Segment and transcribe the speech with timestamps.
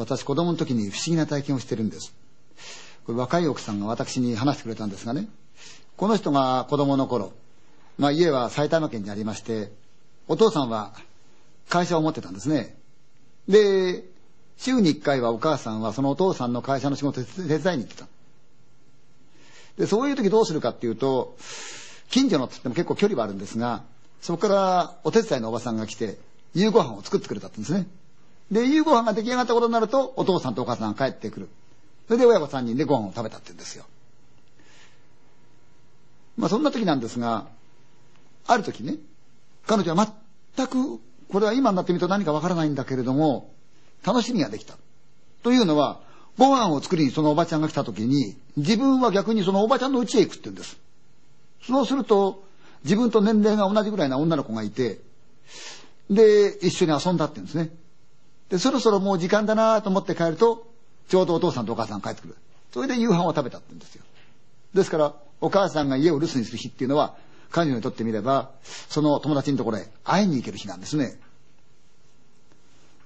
[0.00, 2.14] 私子供の時に不思議な体験をしてるんです。
[3.04, 5.28] これ若い奥さんが私に話してくれたんですがね、
[5.96, 7.32] この人が子供の頃、
[7.98, 9.70] まあ家は埼玉県にありまして、
[10.26, 10.94] お父さんは
[11.68, 12.76] 会社を持ってたんですね。
[13.48, 14.04] で、
[14.56, 18.06] 週に1回はお母さんはそのお父さんの会社の仕事を手伝いに行ってた。
[19.78, 21.36] で、そういう時どうするかっていうと、
[22.10, 23.84] 近所のって言っても結構距離はあるんですが、
[24.20, 26.18] そこからお手伝いのおばさんが来て、
[26.54, 27.86] 夕ご飯を作ってくれたんですね。
[28.50, 31.48] で、夕ご飯が出来上がったことになると、お父さんとお母さんが帰ってくる。
[32.08, 33.84] それで親子3人でご飯を食べたって言うんですよ。
[36.36, 37.46] まあそんな時なんですが、
[38.46, 38.96] ある時ね、
[39.66, 40.12] 彼女は
[40.56, 41.00] 全く、
[41.30, 43.52] これは今になってみると何かわからないんだけれども、
[44.04, 44.74] 楽しみができた。
[45.42, 46.00] というのは、
[46.36, 50.78] ご飯を作りにそのおばちゃんが来た時に、自分は逆にそのおばちゃんの家へ行くって言うんです。
[51.62, 52.42] そうすると、
[52.84, 54.98] 自分と年齢が同じぐらいな女の子がいて、
[56.08, 57.70] で、一緒に遊んだって言うんですね。
[58.50, 60.66] で、そろそろもう時間だなと思って帰ると、
[61.08, 62.36] ちょうどお父さんとお母さんが帰ってくる。
[62.72, 64.04] それで夕飯を食べたって言うんですよ。
[64.74, 67.16] ですから、お母さんが家を留守にする日っていうのは、
[67.50, 71.18] 彼女にとってみれば、その友達のところへ会いに行ける日なんですね。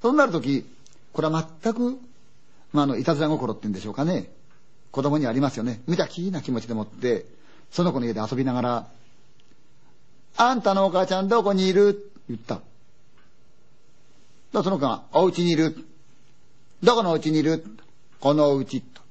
[0.00, 0.64] そうなるとき、
[1.12, 1.98] これは全く、
[2.72, 4.30] まあ、あの、いたずら心って言うんでしょうかね。
[4.92, 5.82] 子供にありますよね。
[5.86, 7.26] 無邪気な気持ちでもって、
[7.70, 8.86] その子の家で遊びながら、
[10.36, 11.88] あんたのお母ちゃんどこにいる？
[11.88, 12.60] って言った。
[14.52, 15.76] だからその子が、お家にいる。
[16.82, 17.64] どこのお家にいる
[18.20, 19.02] このお家と。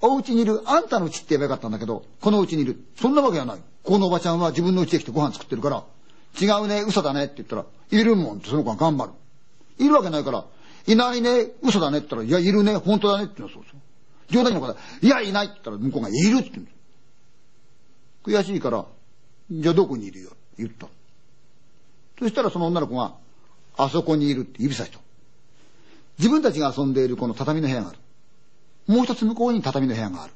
[0.00, 0.62] お家にいる。
[0.66, 2.76] あんたの家って言えばよかったんだけど、このお家にいる。
[3.00, 3.58] そんなわけはない。
[3.82, 5.84] このおばちゃんは自分の家へ来てご飯作ってるから、
[6.40, 9.12] 違うね、嘘だねって言ったら、いるもんってその子が頑張る。
[9.78, 10.44] いるわけないから、
[10.86, 13.80] いないね、嘘だねって言ったら、いや、いるね、本当だねって言うのそうそう。
[14.28, 16.76] 冗談の方、いや、いないって言ったら向こうがいるって言うんです。
[18.24, 18.84] 悔しいから、
[19.50, 20.88] じゃあどこにいるよって言った。
[22.18, 23.14] そしたらその女の子が、
[23.76, 24.98] あそこにいるって指さした。
[26.18, 27.98] 自分たちが遊んでいるこの畳の部屋がある。
[28.86, 30.32] もう一つ向こうに畳の部屋がある。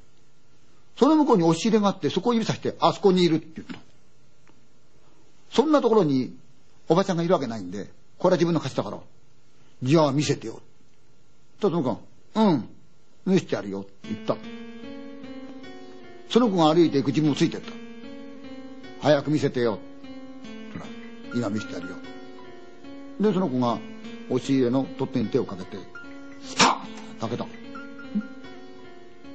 [0.99, 3.79] その向こうに押し入れがあって、そこを指さして、あそこにいるって言った。
[5.51, 6.37] そんなところに、
[6.89, 8.99] おばちゃんがいるわけないんで、これは自分の勝ちだから、
[9.83, 10.61] じゃあ見せてよ。
[11.59, 12.01] とその子
[12.35, 12.69] が、うん、
[13.25, 14.37] 見せてやるよって言った。
[16.29, 17.73] その子が歩いていく自分もついてった。
[19.01, 19.79] 早く見せてよ。
[21.35, 21.97] 今見せてやるよ。
[23.21, 23.79] で、その子が
[24.31, 25.77] 押し入れの取っ手に手をかけて、
[26.43, 27.47] スターン開けた。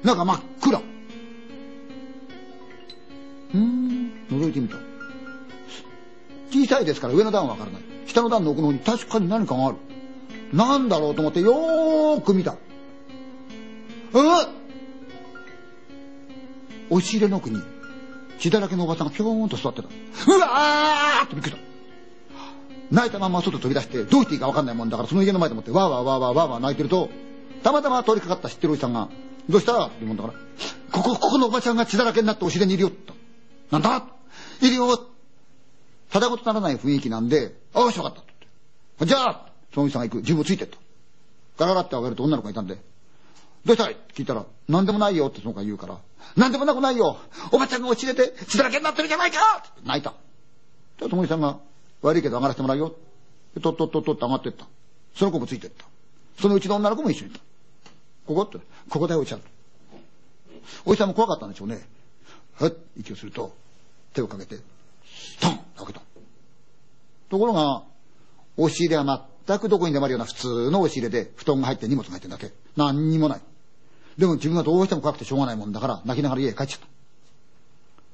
[0.02, 0.82] 中真っ暗。
[3.54, 4.76] うん、覗いてみた。
[6.50, 7.82] 小さいですから上の段はわからない。
[8.06, 9.76] 下の段の奥の方に確かに何かがある。
[10.52, 12.56] なんだろうと思ってよーく見た。
[14.12, 14.56] うん
[16.88, 17.60] 押し入れの奥に
[18.38, 19.88] 血だらけのおばさんがぴょーんと座ってた。
[19.88, 21.65] うわーってびっくりした。
[22.90, 27.08] 泣いたまま外飛び出してどうしていいか分かんないもんだからその家の前でもってわーわーわーわーわーわー泣いてると
[27.62, 29.08] たまたま通りかかった知ってるおじさんが
[29.48, 30.34] 「どうした?」って言うもんだから
[30.92, 33.14] 「ここここのおばちゃんが血だらけになって押し入れにいるよ」と
[33.70, 34.04] 「なんだ?」
[34.62, 34.98] 「いるよ」
[36.10, 38.32] ただごとならない雰囲気なんで「ああしわかった」って
[39.06, 40.78] 「じゃあ」そのおじさんが行く自分ついてった
[41.58, 42.78] ガラガラって開けると女の子がいたんで
[43.66, 45.98] 「どうしたい?」って聞いたら「何でもないよ」ってその子が言うから
[46.36, 47.18] 「何でもなくないよ
[47.50, 50.14] おばちゃんが押し入れて血だらけになってるじゃないか!」って泣いた
[50.98, 51.58] じゃあそのおじさんが
[52.02, 52.94] 悪いけど上がらせてもらうよ。
[53.60, 54.66] とっとっとっとって上がってった。
[55.14, 55.84] その子もついてった。
[56.40, 57.40] そのうちの女の子も一緒にいた。
[58.26, 58.58] ここって、
[58.88, 59.42] ここだよ、おじちゃん。
[60.84, 61.86] おじさんも怖かったんでしょうね。
[62.58, 63.54] はっ、息をすると、
[64.12, 66.02] 手をかけて、ストン開けた。
[67.30, 67.82] ところが、
[68.56, 72.52] 押し入れは全くどこにでもあるような普通の押し入れで、布団が入って荷物が入ってるだけ。
[72.76, 73.40] 何にもない。
[74.18, 76.86] でも自分がどうしても怖くてしょうがないもんだから、泣きながら家へ帰っちゃった。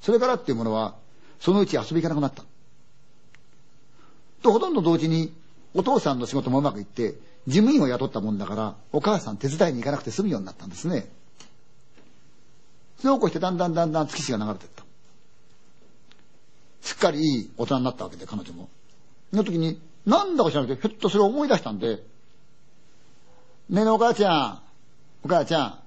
[0.03, 0.97] それからっていうものは、
[1.41, 2.45] そのうち遊び行かなくなった。
[4.43, 5.33] とほとんど同時に
[5.75, 7.15] お父さんの仕事もうまくいって
[7.47, 11.09] 事務員を雇ったもんだからお母さん手伝いに行かなくて済むようになったんですね。
[13.01, 14.85] そうこうしてだんだんだんだん月日が流れていった。
[16.83, 18.69] すっかりいい大人になったわけで彼女も。
[19.31, 21.97] その時になんだか知らなくてひょっとそれを思い出したんで
[23.71, 24.63] 「ねえねえお母ちゃん。
[25.25, 25.79] お母ちゃん。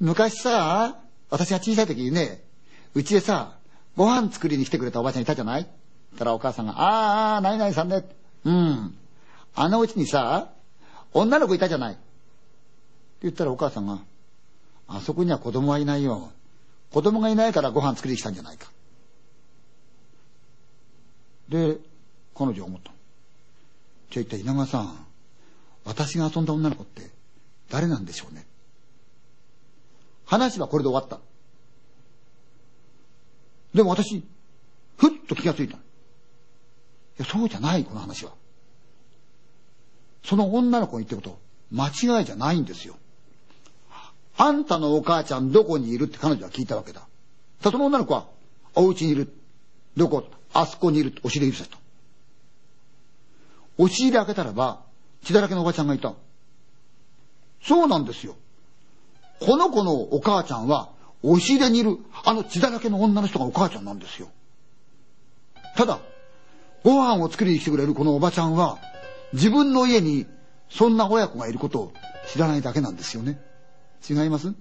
[0.00, 0.96] 昔さ
[1.30, 2.42] 私が小さい時にね
[2.94, 3.52] うちでさ
[3.96, 5.68] ご飯作りに来てくれたおばあちゃんいたじゃない?」
[6.16, 8.04] たらお母さんが、ああ、何々さんね。
[8.44, 8.94] うん。
[9.54, 10.50] あのうちにさ、
[11.12, 11.94] 女の子いたじゃない。
[11.94, 12.02] って
[13.22, 14.00] 言ったらお母さんが、
[14.88, 16.30] あそこには子供はいないよ。
[16.92, 18.70] 子供がいないからご飯作りに来たんじゃないか。
[21.48, 21.78] で、
[22.34, 22.92] 彼女は思った。
[24.10, 25.06] じゃあ一体稲川さん、
[25.84, 27.10] 私が遊んだ女の子って
[27.70, 28.46] 誰なんでしょうね。
[30.26, 31.20] 話はこれで終わった。
[33.74, 34.24] でも私、
[34.96, 35.78] ふっと気がついた。
[37.18, 38.32] や、そうじゃない、この話は。
[40.24, 41.40] その女の子に言ってること、
[41.70, 42.96] 間違いじゃないんですよ。
[44.38, 47.06] あんたのお母ちゃんどこにいるって彼女は聞いたわけだ。
[47.62, 48.26] その女の子は、
[48.74, 49.32] お家にいる。
[49.96, 50.24] どこ？
[50.52, 51.14] あそこにいる。
[51.22, 51.78] お尻指さと。
[53.78, 54.82] 押し入れ開けたらば、
[55.22, 56.14] 血だらけのおばちゃんがいた。
[57.62, 58.36] そうなんですよ。
[59.40, 60.90] この子のお母ちゃんは、
[61.22, 64.28] 押し入れにいる、あの血だらけの女の人がお母ちゃんなんですよ。
[65.76, 65.98] ただ、
[66.86, 68.78] ご飯を作りに来てくれるこのおばちゃんは、
[69.32, 70.24] 自分の家に
[70.68, 71.92] そんな親子がいることを
[72.28, 73.40] 知らないだけなんですよね。
[74.08, 74.54] 違います？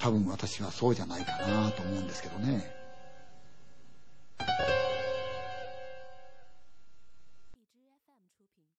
[0.00, 2.68] 多分私はそうじゃないかなと思うんですけどね。